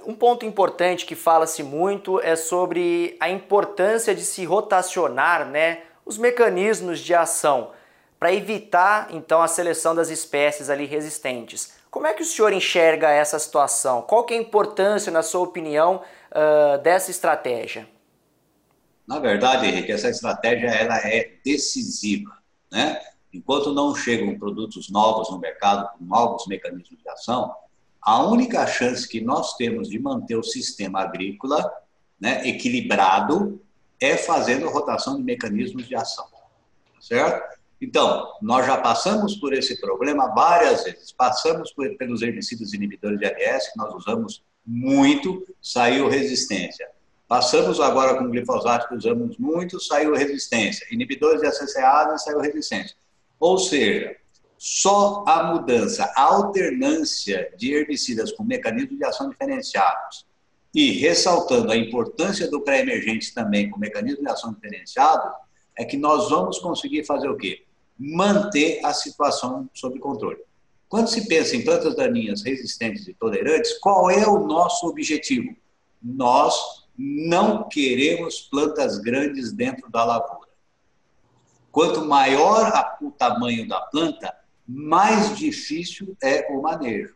um 0.05 0.15
ponto 0.15 0.45
importante 0.45 1.05
que 1.05 1.15
fala-se 1.15 1.61
muito 1.61 2.19
é 2.21 2.35
sobre 2.35 3.15
a 3.19 3.29
importância 3.29 4.15
de 4.15 4.21
se 4.21 4.43
rotacionar 4.45 5.45
né, 5.45 5.83
os 6.05 6.17
mecanismos 6.17 6.99
de 6.99 7.13
ação 7.13 7.71
para 8.17 8.33
evitar 8.33 9.09
então 9.11 9.41
a 9.41 9.47
seleção 9.47 9.93
das 9.93 10.09
espécies 10.09 10.69
ali 10.69 10.85
resistentes. 10.85 11.73
Como 11.91 12.07
é 12.07 12.13
que 12.13 12.23
o 12.23 12.25
senhor 12.25 12.53
enxerga 12.53 13.09
essa 13.09 13.37
situação? 13.37 14.01
Qual 14.01 14.23
que 14.23 14.33
é 14.33 14.37
a 14.37 14.41
importância, 14.41 15.11
na 15.11 15.21
sua 15.21 15.41
opinião, 15.41 16.01
dessa 16.81 17.11
estratégia? 17.11 17.87
Na 19.11 19.19
verdade, 19.19 19.67
Henrique, 19.67 19.91
essa 19.91 20.09
estratégia 20.09 20.69
ela 20.69 20.97
é 20.99 21.33
decisiva, 21.43 22.31
né? 22.71 22.97
Enquanto 23.33 23.73
não 23.73 23.93
chegam 23.93 24.39
produtos 24.39 24.89
novos 24.89 25.29
no 25.29 25.37
mercado 25.37 25.89
com 25.97 26.05
novos 26.05 26.47
mecanismos 26.47 26.97
de 26.97 27.09
ação, 27.09 27.53
a 28.01 28.23
única 28.23 28.65
chance 28.65 29.05
que 29.05 29.19
nós 29.19 29.57
temos 29.57 29.89
de 29.89 29.99
manter 29.99 30.37
o 30.37 30.43
sistema 30.43 31.01
agrícola 31.01 31.69
né, 32.17 32.47
equilibrado 32.47 33.61
é 33.99 34.15
fazendo 34.15 34.69
rotação 34.69 35.17
de 35.17 35.23
mecanismos 35.23 35.85
de 35.85 35.93
ação, 35.93 36.27
certo? 37.01 37.59
Então, 37.81 38.31
nós 38.41 38.65
já 38.65 38.77
passamos 38.77 39.35
por 39.35 39.51
esse 39.51 39.81
problema 39.81 40.33
várias 40.33 40.85
vezes. 40.85 41.11
Passamos 41.11 41.73
por, 41.73 41.97
pelos 41.97 42.21
herbicidas 42.21 42.71
inibidores 42.71 43.19
de 43.19 43.25
ALS, 43.25 43.73
que 43.73 43.77
nós 43.77 43.93
usamos 43.93 44.41
muito, 44.65 45.45
saiu 45.61 46.07
resistência. 46.07 46.87
Passamos 47.31 47.79
agora 47.79 48.17
com 48.17 48.29
glifosato, 48.29 48.89
que 48.89 48.95
usamos 48.95 49.37
muito, 49.37 49.79
saiu 49.79 50.13
resistência. 50.13 50.85
Inibidores 50.91 51.39
de 51.39 51.47
ACCA, 51.47 52.17
saiu 52.17 52.41
resistência. 52.41 52.93
Ou 53.39 53.57
seja, 53.57 54.17
só 54.57 55.23
a 55.25 55.41
mudança, 55.43 56.11
a 56.17 56.23
alternância 56.23 57.49
de 57.55 57.73
herbicidas 57.73 58.33
com 58.33 58.43
mecanismos 58.43 58.97
de 58.97 59.05
ação 59.05 59.29
diferenciados 59.29 60.25
e 60.75 60.91
ressaltando 60.91 61.71
a 61.71 61.77
importância 61.77 62.51
do 62.51 62.59
pré-emergente 62.59 63.33
também 63.33 63.69
com 63.69 63.79
mecanismo 63.79 64.25
de 64.25 64.29
ação 64.29 64.51
diferenciado, 64.51 65.33
é 65.77 65.85
que 65.85 65.95
nós 65.95 66.29
vamos 66.29 66.59
conseguir 66.59 67.05
fazer 67.05 67.29
o 67.29 67.37
quê? 67.37 67.63
Manter 67.97 68.85
a 68.85 68.93
situação 68.93 69.69
sob 69.73 69.97
controle. 70.01 70.41
Quando 70.89 71.07
se 71.07 71.29
pensa 71.29 71.55
em 71.55 71.63
plantas 71.63 71.95
daninhas 71.95 72.43
resistentes 72.43 73.07
e 73.07 73.13
tolerantes, 73.13 73.79
qual 73.79 74.11
é 74.11 74.27
o 74.27 74.45
nosso 74.45 74.85
objetivo? 74.85 75.55
Nós 76.03 76.80
não 76.97 77.67
queremos 77.67 78.41
plantas 78.41 78.97
grandes 78.97 79.51
dentro 79.51 79.89
da 79.89 80.03
lavoura. 80.03 80.49
Quanto 81.71 82.05
maior 82.05 82.97
o 83.01 83.11
tamanho 83.11 83.67
da 83.67 83.79
planta, 83.81 84.35
mais 84.67 85.37
difícil 85.37 86.15
é 86.21 86.47
o 86.51 86.61
manejo. 86.61 87.15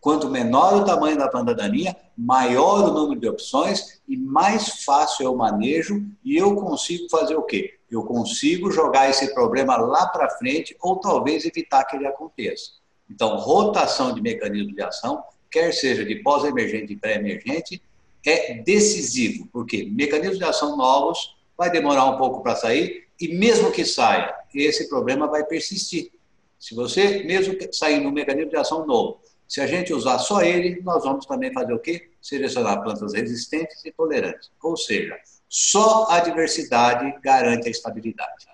Quanto 0.00 0.30
menor 0.30 0.76
o 0.76 0.84
tamanho 0.84 1.18
da 1.18 1.28
planta 1.28 1.54
daninha, 1.54 1.94
maior 2.16 2.88
o 2.88 2.92
número 2.92 3.20
de 3.20 3.28
opções 3.28 4.00
e 4.08 4.16
mais 4.16 4.82
fácil 4.84 5.26
é 5.26 5.28
o 5.28 5.36
manejo 5.36 6.02
e 6.24 6.36
eu 6.36 6.56
consigo 6.56 7.08
fazer 7.10 7.36
o 7.36 7.42
quê? 7.42 7.78
Eu 7.90 8.04
consigo 8.04 8.70
jogar 8.70 9.10
esse 9.10 9.34
problema 9.34 9.76
lá 9.76 10.06
para 10.06 10.30
frente 10.30 10.74
ou 10.80 10.96
talvez 10.96 11.44
evitar 11.44 11.84
que 11.84 11.96
ele 11.96 12.06
aconteça. 12.06 12.72
Então, 13.10 13.36
rotação 13.36 14.14
de 14.14 14.22
mecanismo 14.22 14.74
de 14.74 14.80
ação, 14.80 15.22
quer 15.50 15.72
seja 15.72 16.04
de 16.04 16.16
pós-emergente 16.16 16.92
e 16.92 16.96
pré-emergente, 16.96 17.82
é 18.24 18.54
decisivo, 18.54 19.48
porque 19.52 19.88
mecanismos 19.90 20.38
de 20.38 20.44
ação 20.44 20.76
novos 20.76 21.36
vai 21.56 21.70
demorar 21.70 22.06
um 22.06 22.18
pouco 22.18 22.42
para 22.42 22.56
sair 22.56 23.06
e 23.20 23.34
mesmo 23.34 23.70
que 23.70 23.84
saia, 23.84 24.34
esse 24.54 24.88
problema 24.88 25.26
vai 25.26 25.44
persistir. 25.44 26.10
Se 26.58 26.74
você, 26.74 27.22
mesmo 27.24 27.56
sair 27.72 28.00
no 28.00 28.10
mecanismo 28.10 28.50
de 28.50 28.56
ação 28.56 28.86
novo, 28.86 29.20
se 29.46 29.60
a 29.60 29.66
gente 29.66 29.92
usar 29.92 30.18
só 30.18 30.42
ele, 30.42 30.80
nós 30.82 31.02
vamos 31.04 31.26
também 31.26 31.52
fazer 31.52 31.72
o 31.72 31.78
quê? 31.78 32.10
Selecionar 32.22 32.82
plantas 32.82 33.14
resistentes 33.14 33.84
e 33.84 33.90
tolerantes. 33.90 34.50
Ou 34.62 34.76
seja, 34.76 35.18
só 35.48 36.06
a 36.08 36.20
diversidade 36.20 37.12
garante 37.20 37.66
a 37.66 37.70
estabilidade. 37.70 38.46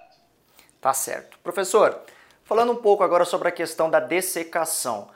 Tá 0.80 0.94
certo. 0.94 1.38
Professor, 1.42 2.00
falando 2.44 2.72
um 2.72 2.76
pouco 2.76 3.02
agora 3.02 3.24
sobre 3.24 3.48
a 3.48 3.52
questão 3.52 3.90
da 3.90 4.00
dessecação. 4.00 5.08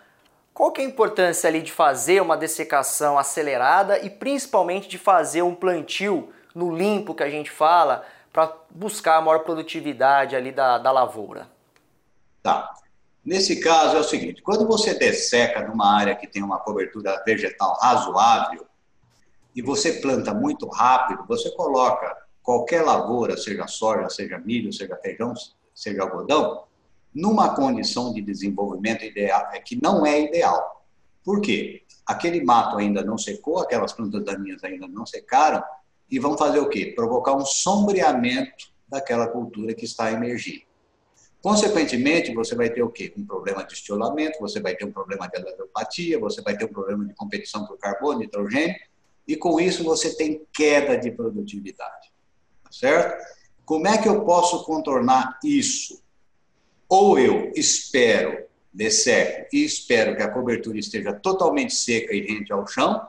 Qual 0.61 0.71
que 0.73 0.83
é 0.83 0.85
a 0.85 0.89
importância 0.89 1.49
ali 1.49 1.63
de 1.63 1.73
fazer 1.73 2.21
uma 2.21 2.37
dessecação 2.37 3.19
acelerada 3.19 3.99
e 3.99 4.11
principalmente 4.11 4.91
de 4.91 4.99
fazer 4.99 5.41
um 5.41 5.55
plantio 5.55 6.35
no 6.55 6.77
limpo 6.77 7.15
que 7.15 7.23
a 7.23 7.31
gente 7.31 7.51
fala 7.51 8.05
para 8.31 8.55
buscar 8.69 9.17
a 9.17 9.21
maior 9.23 9.39
produtividade 9.39 10.37
ali 10.37 10.53
da, 10.53 10.77
da 10.77 10.93
lavoura? 10.93 11.49
Tá. 12.43 12.75
Nesse 13.25 13.59
caso 13.59 13.97
é 13.97 14.01
o 14.01 14.05
seguinte, 14.05 14.43
quando 14.43 14.67
você 14.67 14.93
desseca 14.93 15.67
numa 15.67 15.97
área 15.97 16.15
que 16.15 16.27
tem 16.27 16.43
uma 16.43 16.59
cobertura 16.59 17.23
vegetal 17.25 17.79
razoável 17.81 18.67
e 19.57 19.63
você 19.63 19.95
planta 19.95 20.35
muito 20.35 20.69
rápido, 20.69 21.25
você 21.27 21.51
coloca 21.53 22.15
qualquer 22.43 22.83
lavoura, 22.83 23.35
seja 23.39 23.67
soja, 23.67 24.11
seja 24.11 24.37
milho, 24.37 24.71
seja 24.75 24.95
feijão, 24.97 25.33
seja 25.75 26.03
algodão, 26.03 26.65
numa 27.15 27.55
condição 27.55 28.13
de 28.13 28.21
desenvolvimento 28.21 29.05
ideal, 29.05 29.49
é 29.53 29.61
que 29.61 29.81
não 29.83 30.07
é 30.07 30.21
ideal. 30.21 30.85
Por 31.25 31.41
quê? 31.41 31.83
Aquele 32.07 32.43
mato 32.43 32.79
ainda 32.79 33.05
não 33.05 33.19
secou, 33.19 33.59
aquelas 33.59 33.93
plantas 33.93 34.25
daninhas 34.25 34.63
ainda 34.65 34.89
não 34.89 35.05
secaram, 35.05 35.63
e 36.11 36.19
vão 36.19 36.37
fazer 36.37 36.59
o 36.59 36.69
quê? 36.69 36.93
Provocar 36.95 37.35
um 37.35 37.45
sombreamento 37.45 38.73
daquela 38.89 39.29
cultura 39.29 39.75
que 39.75 39.85
está 39.85 40.11
emergindo. 40.11 40.63
Consequentemente, 41.41 42.35
você 42.35 42.55
vai 42.55 42.69
ter 42.69 42.83
o 42.83 42.91
quê? 42.91 43.13
Um 43.17 43.25
problema 43.25 43.65
de 43.65 43.73
estiolamento, 43.73 44.39
você 44.41 44.61
vai 44.61 44.75
ter 44.75 44.85
um 44.85 44.93
problema 44.93 45.27
de 45.29 45.39
alelopatia, 45.39 46.19
você 46.19 46.43
vai 46.43 46.57
ter 46.57 46.67
um 46.67 46.73
problema 46.73 47.07
de 47.07 47.15
competição 47.15 47.67
por 47.67 47.79
carbono, 47.79 48.19
nitrogênio, 48.19 48.77
e 49.27 49.37
com 49.37 49.61
isso 49.61 49.85
você 49.85 50.15
tem 50.17 50.43
queda 50.53 50.99
de 50.99 51.11
produtividade. 51.11 52.13
Tá 52.65 52.71
certo? 52.73 53.25
Como 53.65 53.87
é 53.87 53.97
que 53.97 54.09
eu 54.09 54.25
posso 54.25 54.65
contornar 54.65 55.39
isso? 55.45 56.03
Ou 56.91 57.17
eu 57.21 57.53
espero, 57.55 58.47
desseco 58.75 59.47
e 59.53 59.65
espero 59.65 60.17
que 60.17 60.23
a 60.23 60.31
cobertura 60.31 60.77
esteja 60.77 61.13
totalmente 61.13 61.73
seca 61.73 62.13
e 62.13 62.21
rente 62.21 62.53
ao 62.53 62.67
chão, 62.67 63.07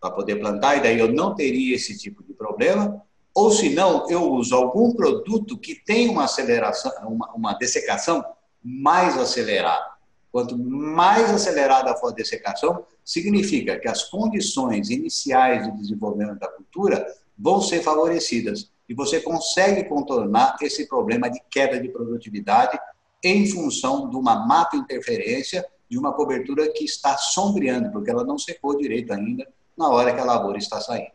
para 0.00 0.10
poder 0.10 0.36
plantar, 0.36 0.76
e 0.76 0.80
daí 0.80 0.98
eu 0.98 1.12
não 1.12 1.34
teria 1.34 1.76
esse 1.76 1.98
tipo 1.98 2.22
de 2.22 2.32
problema, 2.32 3.02
ou 3.34 3.50
se 3.50 3.70
não, 3.70 4.08
eu 4.08 4.22
uso 4.32 4.54
algum 4.54 4.94
produto 4.94 5.58
que 5.58 5.74
tem 5.74 6.08
uma 6.08 6.24
aceleração, 6.24 6.92
uma, 7.06 7.30
uma 7.34 7.52
dessecação 7.54 8.24
mais 8.62 9.18
acelerada. 9.18 9.92
Quanto 10.32 10.56
mais 10.58 11.30
acelerada 11.30 11.94
for 11.96 12.08
a 12.10 12.14
dessecação, 12.14 12.86
significa 13.04 13.78
que 13.78 13.88
as 13.88 14.04
condições 14.04 14.88
iniciais 14.88 15.64
de 15.64 15.76
desenvolvimento 15.76 16.38
da 16.38 16.48
cultura 16.48 17.06
vão 17.38 17.60
ser 17.60 17.82
favorecidas 17.82 18.70
e 18.88 18.94
você 18.94 19.20
consegue 19.20 19.84
contornar 19.84 20.56
esse 20.62 20.88
problema 20.88 21.28
de 21.30 21.40
queda 21.50 21.80
de 21.80 21.88
produtividade 21.88 22.78
em 23.24 23.46
função 23.46 24.08
de 24.10 24.16
uma 24.16 24.46
mata 24.46 24.76
interferência 24.76 25.66
de 25.88 25.98
uma 25.98 26.12
cobertura 26.12 26.70
que 26.72 26.84
está 26.84 27.16
sombreando, 27.16 27.90
porque 27.90 28.10
ela 28.10 28.24
não 28.24 28.38
secou 28.38 28.76
direito 28.76 29.12
ainda 29.12 29.46
na 29.76 29.88
hora 29.88 30.14
que 30.14 30.20
a 30.20 30.24
lavoura 30.24 30.58
está 30.58 30.80
saindo. 30.80 31.12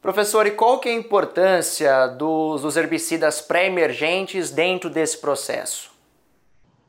Professor, 0.00 0.46
e 0.46 0.52
qual 0.52 0.80
que 0.80 0.88
é 0.88 0.92
a 0.92 0.96
importância 0.96 2.06
dos, 2.08 2.62
dos 2.62 2.76
herbicidas 2.76 3.42
pré-emergentes 3.42 4.50
dentro 4.50 4.88
desse 4.88 5.18
processo? 5.18 5.90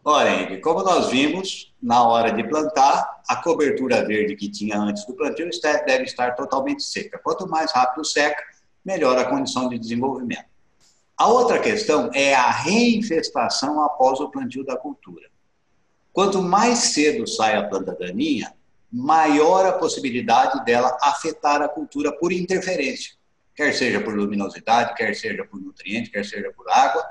Olha, 0.04 0.30
Henrique, 0.30 0.58
como 0.58 0.82
nós 0.82 1.10
vimos, 1.10 1.74
na 1.82 2.08
hora 2.08 2.32
de 2.32 2.44
plantar, 2.44 3.22
a 3.28 3.36
cobertura 3.36 4.04
verde 4.06 4.36
que 4.36 4.50
tinha 4.50 4.80
antes 4.80 5.06
do 5.06 5.14
plantio 5.14 5.48
deve 5.86 6.06
estar 6.06 6.36
totalmente 6.36 6.84
seca. 6.84 7.20
Quanto 7.20 7.48
mais 7.48 7.72
rápido 7.72 8.04
seca, 8.06 8.42
melhor 8.84 9.18
a 9.18 9.26
condição 9.26 9.70
de 9.70 9.78
desenvolvimento. 9.78 10.46
A 11.22 11.28
outra 11.28 11.60
questão 11.60 12.10
é 12.16 12.34
a 12.34 12.50
reinfestação 12.50 13.80
após 13.84 14.20
o 14.20 14.32
plantio 14.32 14.66
da 14.66 14.76
cultura. 14.76 15.30
Quanto 16.12 16.42
mais 16.42 16.80
cedo 16.80 17.28
sai 17.28 17.56
a 17.56 17.70
planta 17.70 17.94
daninha, 17.94 18.52
maior 18.92 19.64
a 19.68 19.74
possibilidade 19.74 20.66
dela 20.66 20.98
afetar 21.00 21.62
a 21.62 21.70
cultura 21.70 22.12
por 22.12 22.32
interferência, 22.32 23.14
quer 23.56 23.72
seja 23.72 24.02
por 24.02 24.16
luminosidade, 24.16 24.96
quer 24.96 25.14
seja 25.14 25.46
por 25.46 25.62
nutriente, 25.62 26.10
quer 26.10 26.26
seja 26.26 26.52
por 26.58 26.68
água, 26.68 27.06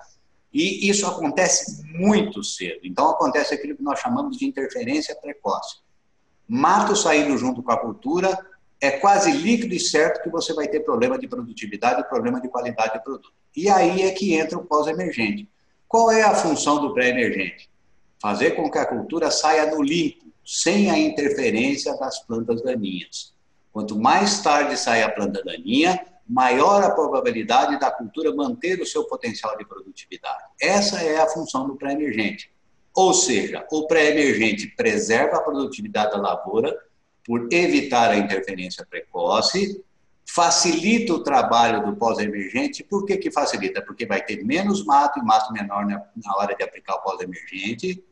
e 0.52 0.90
isso 0.90 1.06
acontece 1.06 1.80
muito 1.96 2.42
cedo. 2.42 2.80
Então 2.82 3.10
acontece 3.10 3.54
aquilo 3.54 3.76
que 3.76 3.82
nós 3.84 4.00
chamamos 4.00 4.36
de 4.36 4.44
interferência 4.44 5.14
precoce. 5.14 5.76
Mato 6.48 6.96
saindo 6.96 7.38
junto 7.38 7.62
com 7.62 7.70
a 7.70 7.78
cultura, 7.78 8.36
é 8.80 8.90
quase 8.90 9.30
líquido 9.30 9.72
e 9.72 9.78
certo 9.78 10.20
que 10.20 10.28
você 10.28 10.52
vai 10.52 10.66
ter 10.66 10.80
problema 10.80 11.16
de 11.16 11.28
produtividade 11.28 12.08
problema 12.08 12.40
de 12.40 12.48
qualidade 12.48 12.94
de 12.94 13.04
produto. 13.04 13.39
E 13.56 13.68
aí 13.68 14.02
é 14.02 14.10
que 14.12 14.34
entra 14.34 14.58
o 14.58 14.64
pós-emergente. 14.64 15.48
Qual 15.88 16.10
é 16.10 16.22
a 16.22 16.34
função 16.34 16.80
do 16.80 16.94
pré-emergente? 16.94 17.68
Fazer 18.20 18.52
com 18.52 18.70
que 18.70 18.78
a 18.78 18.86
cultura 18.86 19.30
saia 19.30 19.74
no 19.74 19.82
limpo, 19.82 20.26
sem 20.44 20.90
a 20.90 20.98
interferência 20.98 21.96
das 21.96 22.20
plantas 22.20 22.62
daninhas. 22.62 23.34
Quanto 23.72 23.98
mais 23.98 24.42
tarde 24.42 24.76
sai 24.76 25.02
a 25.02 25.10
planta 25.10 25.42
daninha, 25.42 26.04
maior 26.28 26.82
a 26.82 26.90
probabilidade 26.90 27.78
da 27.78 27.90
cultura 27.90 28.34
manter 28.34 28.80
o 28.80 28.86
seu 28.86 29.04
potencial 29.04 29.56
de 29.56 29.64
produtividade. 29.64 30.44
Essa 30.60 31.02
é 31.02 31.20
a 31.20 31.26
função 31.26 31.66
do 31.66 31.76
pré-emergente. 31.76 32.52
Ou 32.94 33.12
seja, 33.12 33.66
o 33.70 33.86
pré-emergente 33.86 34.68
preserva 34.68 35.36
a 35.36 35.42
produtividade 35.42 36.12
da 36.12 36.18
lavoura, 36.18 36.76
por 37.24 37.48
evitar 37.52 38.10
a 38.10 38.16
interferência 38.16 38.86
precoce, 38.88 39.84
facilita 40.32 41.12
o 41.12 41.24
trabalho 41.24 41.84
do 41.84 41.96
pós-emergente. 41.96 42.84
Por 42.84 43.04
que, 43.04 43.16
que 43.16 43.32
facilita? 43.32 43.82
Porque 43.82 44.06
vai 44.06 44.24
ter 44.24 44.44
menos 44.44 44.84
mato 44.84 45.18
e 45.18 45.22
mato 45.22 45.52
menor 45.52 45.84
na, 45.84 45.96
na 46.16 46.36
hora 46.36 46.54
de 46.54 46.62
aplicar 46.62 46.94
o 46.94 47.02
pós-emergente, 47.02 48.04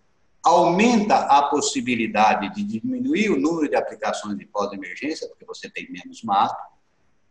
aumenta 0.43 1.17
a 1.17 1.43
possibilidade 1.45 2.53
de 2.55 2.65
diminuir 2.65 3.31
o 3.31 3.39
número 3.39 3.69
de 3.69 3.77
aplicações 3.77 4.37
de 4.37 4.45
pós-emergência, 4.47 5.29
porque 5.29 5.45
você 5.45 5.71
tem 5.71 5.89
menos 5.93 6.25
mato, 6.25 6.61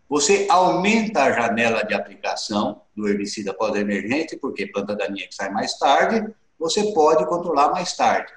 você 0.08 0.48
aumenta 0.50 1.24
a 1.24 1.34
janela 1.34 1.84
de 1.84 1.94
aplicação 1.94 2.82
do 2.96 3.10
herbicida 3.10 3.54
pós-emergente, 3.54 4.38
porque 4.38 4.68
planta 4.68 4.96
daninha 4.96 5.28
que 5.28 5.36
sai 5.36 5.50
mais 5.50 5.78
tarde, 5.78 6.34
você 6.58 6.94
pode 6.94 7.26
controlar 7.28 7.72
mais 7.72 7.94
tarde. 7.94 8.32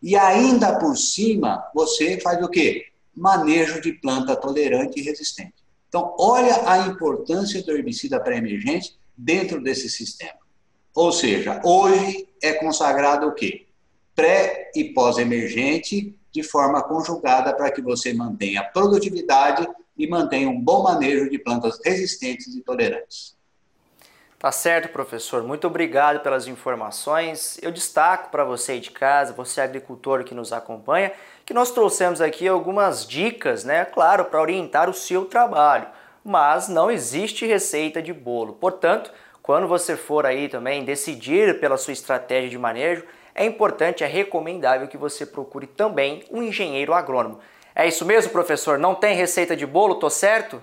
E 0.00 0.14
ainda 0.14 0.78
por 0.78 0.96
cima, 0.96 1.64
você 1.74 2.20
faz 2.20 2.40
o 2.44 2.48
quê? 2.48 2.92
Manejo 3.12 3.80
de 3.80 3.92
planta 3.92 4.36
tolerante 4.36 5.00
e 5.00 5.02
resistente. 5.02 5.65
Então, 5.88 6.14
olha 6.18 6.68
a 6.68 6.86
importância 6.88 7.62
do 7.62 7.72
herbicida 7.72 8.20
pré-emergente 8.20 8.96
dentro 9.16 9.62
desse 9.62 9.88
sistema. 9.88 10.38
Ou 10.94 11.12
seja, 11.12 11.60
hoje 11.64 12.28
é 12.42 12.54
consagrado 12.54 13.26
o 13.26 13.34
quê? 13.34 13.66
Pré 14.14 14.70
e 14.74 14.84
pós-emergente 14.92 16.18
de 16.32 16.42
forma 16.42 16.82
conjugada 16.82 17.54
para 17.54 17.70
que 17.70 17.82
você 17.82 18.12
mantenha 18.12 18.64
produtividade 18.64 19.66
e 19.96 20.06
mantenha 20.06 20.48
um 20.48 20.60
bom 20.60 20.82
manejo 20.82 21.30
de 21.30 21.38
plantas 21.38 21.78
resistentes 21.84 22.54
e 22.54 22.62
tolerantes. 22.62 23.35
Tá 24.38 24.52
certo, 24.52 24.90
professor. 24.90 25.42
Muito 25.42 25.66
obrigado 25.66 26.20
pelas 26.20 26.46
informações. 26.46 27.58
Eu 27.62 27.72
destaco 27.72 28.30
para 28.30 28.44
você 28.44 28.72
aí 28.72 28.80
de 28.80 28.90
casa, 28.90 29.32
você 29.32 29.62
agricultor 29.62 30.24
que 30.24 30.34
nos 30.34 30.52
acompanha, 30.52 31.10
que 31.46 31.54
nós 31.54 31.70
trouxemos 31.70 32.20
aqui 32.20 32.46
algumas 32.46 33.06
dicas, 33.06 33.64
né? 33.64 33.86
Claro, 33.86 34.26
para 34.26 34.40
orientar 34.40 34.90
o 34.90 34.94
seu 34.94 35.24
trabalho. 35.24 35.86
Mas 36.22 36.68
não 36.68 36.90
existe 36.90 37.46
receita 37.46 38.02
de 38.02 38.12
bolo. 38.12 38.52
Portanto, 38.54 39.10
quando 39.42 39.66
você 39.66 39.96
for 39.96 40.26
aí 40.26 40.50
também 40.50 40.84
decidir 40.84 41.58
pela 41.58 41.78
sua 41.78 41.94
estratégia 41.94 42.50
de 42.50 42.58
manejo, 42.58 43.04
é 43.34 43.44
importante, 43.44 44.04
é 44.04 44.06
recomendável 44.06 44.86
que 44.86 44.98
você 44.98 45.24
procure 45.24 45.66
também 45.66 46.24
um 46.30 46.42
engenheiro 46.42 46.92
agrônomo. 46.92 47.38
É 47.74 47.88
isso 47.88 48.04
mesmo, 48.04 48.32
professor? 48.32 48.78
Não 48.78 48.94
tem 48.94 49.16
receita 49.16 49.56
de 49.56 49.64
bolo, 49.64 49.94
tô 49.94 50.10
certo? 50.10 50.62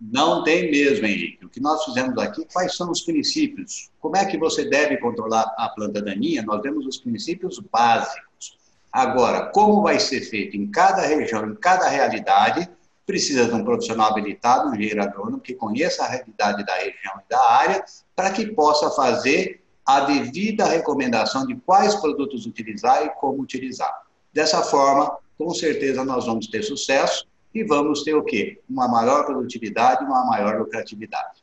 Não 0.00 0.44
tem 0.44 0.70
mesmo, 0.70 1.06
Henrique. 1.06 1.44
O 1.44 1.48
que 1.48 1.60
nós 1.60 1.84
fizemos 1.84 2.16
aqui, 2.18 2.46
quais 2.52 2.76
são 2.76 2.90
os 2.90 3.00
princípios? 3.00 3.90
Como 4.00 4.16
é 4.16 4.24
que 4.24 4.38
você 4.38 4.64
deve 4.64 4.96
controlar 4.98 5.52
a 5.58 5.68
planta 5.68 6.00
daninha? 6.00 6.42
Nós 6.42 6.62
temos 6.62 6.86
os 6.86 6.98
princípios 6.98 7.58
básicos. 7.58 8.58
Agora, 8.92 9.46
como 9.46 9.82
vai 9.82 9.98
ser 9.98 10.20
feito 10.20 10.56
em 10.56 10.70
cada 10.70 11.02
região, 11.02 11.50
em 11.50 11.54
cada 11.56 11.88
realidade, 11.88 12.68
precisa 13.04 13.46
de 13.46 13.54
um 13.54 13.64
profissional 13.64 14.10
habilitado, 14.10 14.68
um 14.68 14.74
engenheiro 14.74 15.02
agrônomo, 15.02 15.40
que 15.40 15.54
conheça 15.54 16.04
a 16.04 16.08
realidade 16.08 16.64
da 16.64 16.74
região 16.74 17.14
e 17.18 17.28
da 17.28 17.50
área, 17.50 17.84
para 18.14 18.30
que 18.30 18.46
possa 18.46 18.90
fazer 18.90 19.62
a 19.84 20.00
devida 20.00 20.66
recomendação 20.66 21.46
de 21.46 21.56
quais 21.56 21.94
produtos 21.96 22.46
utilizar 22.46 23.04
e 23.04 23.10
como 23.10 23.42
utilizar. 23.42 23.92
Dessa 24.32 24.62
forma, 24.62 25.16
com 25.36 25.52
certeza 25.54 26.04
nós 26.04 26.26
vamos 26.26 26.46
ter 26.46 26.62
sucesso 26.62 27.26
e 27.54 27.64
vamos 27.64 28.02
ter 28.02 28.14
o 28.14 28.22
quê? 28.22 28.60
Uma 28.68 28.86
maior 28.86 29.24
produtividade, 29.24 30.04
uma 30.04 30.24
maior 30.24 30.58
lucratividade. 30.58 31.42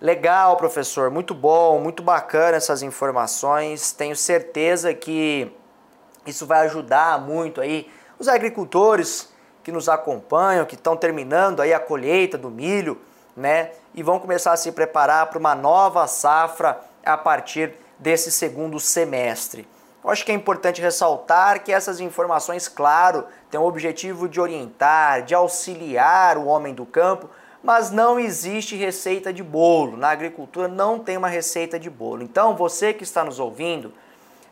Legal, 0.00 0.56
professor, 0.56 1.10
muito 1.10 1.32
bom, 1.32 1.78
muito 1.78 2.02
bacana 2.02 2.56
essas 2.56 2.82
informações. 2.82 3.92
Tenho 3.92 4.16
certeza 4.16 4.92
que 4.92 5.52
isso 6.26 6.46
vai 6.46 6.66
ajudar 6.66 7.20
muito 7.20 7.60
aí 7.60 7.88
os 8.18 8.26
agricultores 8.26 9.32
que 9.62 9.70
nos 9.70 9.88
acompanham, 9.88 10.66
que 10.66 10.74
estão 10.74 10.96
terminando 10.96 11.60
aí 11.60 11.72
a 11.72 11.78
colheita 11.78 12.36
do 12.36 12.50
milho, 12.50 13.00
né? 13.36 13.70
E 13.94 14.02
vão 14.02 14.18
começar 14.18 14.52
a 14.52 14.56
se 14.56 14.72
preparar 14.72 15.28
para 15.28 15.38
uma 15.38 15.54
nova 15.54 16.06
safra 16.06 16.80
a 17.04 17.16
partir 17.16 17.72
desse 17.98 18.32
segundo 18.32 18.80
semestre. 18.80 19.68
Eu 20.04 20.10
acho 20.10 20.24
que 20.24 20.32
é 20.32 20.34
importante 20.34 20.82
ressaltar 20.82 21.62
que 21.62 21.72
essas 21.72 22.00
informações, 22.00 22.66
claro, 22.66 23.24
têm 23.50 23.60
o 23.60 23.64
objetivo 23.64 24.28
de 24.28 24.40
orientar, 24.40 25.22
de 25.22 25.32
auxiliar 25.32 26.36
o 26.36 26.46
homem 26.46 26.74
do 26.74 26.84
campo, 26.84 27.30
mas 27.62 27.92
não 27.92 28.18
existe 28.18 28.74
receita 28.74 29.32
de 29.32 29.44
bolo. 29.44 29.96
Na 29.96 30.10
agricultura 30.10 30.66
não 30.66 30.98
tem 30.98 31.16
uma 31.16 31.28
receita 31.28 31.78
de 31.78 31.88
bolo. 31.88 32.24
Então, 32.24 32.56
você 32.56 32.92
que 32.92 33.04
está 33.04 33.22
nos 33.22 33.38
ouvindo, 33.38 33.92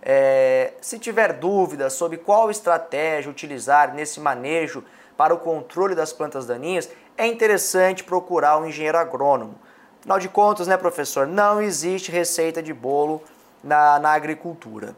é, 0.00 0.72
se 0.80 1.00
tiver 1.00 1.32
dúvidas 1.32 1.94
sobre 1.94 2.16
qual 2.16 2.48
estratégia 2.48 3.28
utilizar 3.28 3.92
nesse 3.92 4.20
manejo 4.20 4.84
para 5.16 5.34
o 5.34 5.38
controle 5.38 5.96
das 5.96 6.12
plantas 6.12 6.46
daninhas, 6.46 6.88
é 7.18 7.26
interessante 7.26 8.04
procurar 8.04 8.56
um 8.56 8.66
engenheiro 8.66 8.96
agrônomo. 8.96 9.56
Afinal 9.98 10.20
de 10.20 10.28
contas, 10.28 10.68
né, 10.68 10.76
professor, 10.76 11.26
não 11.26 11.60
existe 11.60 12.12
receita 12.12 12.62
de 12.62 12.72
bolo 12.72 13.20
na, 13.62 13.98
na 13.98 14.12
agricultura. 14.12 14.94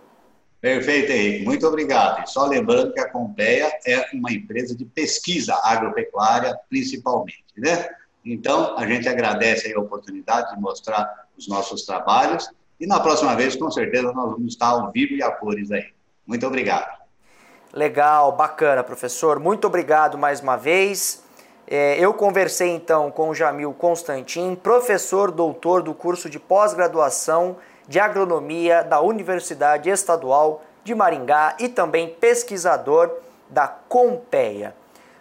Perfeito, 0.63 1.11
Henrique. 1.11 1.45
Muito 1.45 1.67
obrigado. 1.67 2.23
E 2.23 2.31
só 2.31 2.47
lembrando 2.47 2.93
que 2.93 3.01
a 3.01 3.11
Compeia 3.11 3.71
é 3.85 4.07
uma 4.15 4.31
empresa 4.33 4.77
de 4.77 4.85
pesquisa 4.85 5.61
agropecuária, 5.65 6.57
principalmente, 6.71 7.45
né? 7.59 7.89
Então, 8.25 8.79
a 8.79 8.87
gente 8.87 9.09
agradece 9.09 9.75
a 9.75 9.81
oportunidade 9.81 10.55
de 10.55 10.61
mostrar 10.61 11.27
os 11.37 11.49
nossos 11.49 11.85
trabalhos 11.85 12.49
e 12.79 12.87
na 12.87 13.01
próxima 13.01 13.35
vez, 13.35 13.57
com 13.57 13.71
certeza, 13.73 14.13
nós 14.13 14.31
vamos 14.31 14.53
estar 14.53 14.69
ao 14.69 14.93
vivo 14.93 15.15
e 15.15 15.23
a 15.23 15.33
cores 15.33 15.73
aí. 15.73 15.87
Muito 16.25 16.47
obrigado. 16.47 17.03
Legal, 17.73 18.31
bacana, 18.31 18.85
professor. 18.85 19.41
Muito 19.41 19.67
obrigado 19.67 20.17
mais 20.17 20.41
uma 20.41 20.57
vez. 20.57 21.25
É, 21.67 21.99
eu 21.99 22.15
conversei 22.15 22.71
então 22.71 23.11
com 23.11 23.35
Jamil 23.35 23.73
Constantin, 23.73 24.55
professor 24.55 25.33
doutor 25.33 25.83
do 25.83 25.95
curso 25.95 26.29
de 26.29 26.39
pós-graduação 26.39 27.57
de 27.89 28.01
Agronomia 28.01 28.83
da 28.83 29.01
Universidade 29.01 29.91
Estadual 29.91 30.63
de 30.85 30.95
Maringá 30.95 31.57
e 31.59 31.69
também 31.69 32.09
pesquisador 32.09 33.11
da 33.49 33.69
Compeia. 33.69 34.75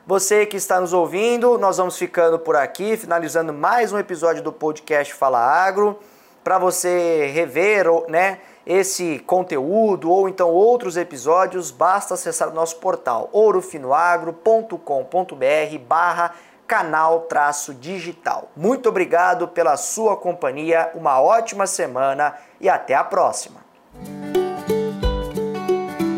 Você 0.05 0.45
que 0.45 0.57
está 0.57 0.81
nos 0.81 0.93
ouvindo, 0.93 1.57
nós 1.57 1.77
vamos 1.77 1.97
ficando 1.97 2.39
por 2.39 2.55
aqui, 2.55 2.97
finalizando 2.97 3.53
mais 3.53 3.93
um 3.93 3.99
episódio 3.99 4.41
do 4.41 4.51
podcast 4.51 5.13
Fala 5.13 5.39
Agro. 5.39 5.99
Para 6.43 6.57
você 6.57 7.31
rever 7.33 7.85
né, 8.09 8.39
esse 8.65 9.19
conteúdo 9.19 10.09
ou 10.09 10.27
então 10.27 10.49
outros 10.49 10.97
episódios, 10.97 11.69
basta 11.69 12.15
acessar 12.15 12.49
o 12.49 12.53
nosso 12.53 12.77
portal 12.77 13.29
ourofinoagro.com.br 13.31 15.77
barra 15.87 16.33
canal 16.71 17.23
traço 17.23 17.73
digital. 17.73 18.49
Muito 18.55 18.87
obrigado 18.87 19.45
pela 19.45 19.75
sua 19.75 20.15
companhia, 20.15 20.89
uma 20.95 21.21
ótima 21.21 21.67
semana 21.67 22.33
e 22.61 22.69
até 22.69 22.95
a 22.95 23.03
próxima. 23.03 23.59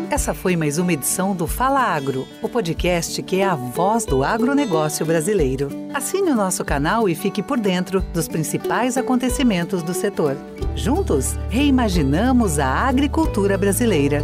Essa 0.08 0.32
foi 0.32 0.54
mais 0.54 0.78
uma 0.78 0.92
edição 0.92 1.34
do 1.34 1.48
Fala 1.48 1.80
Agro, 1.80 2.24
o 2.40 2.48
podcast 2.48 3.20
que 3.24 3.40
é 3.40 3.44
a 3.44 3.56
voz 3.56 4.04
do 4.04 4.22
agronegócio 4.22 5.04
brasileiro. 5.04 5.70
Assine 5.92 6.30
o 6.30 6.36
nosso 6.36 6.64
canal 6.64 7.08
e 7.08 7.16
fique 7.16 7.42
por 7.42 7.58
dentro 7.58 8.00
dos 8.00 8.28
principais 8.28 8.96
acontecimentos 8.96 9.82
do 9.82 9.92
setor. 9.92 10.36
Juntos, 10.76 11.34
reimaginamos 11.50 12.60
a 12.60 12.68
agricultura 12.68 13.58
brasileira. 13.58 14.22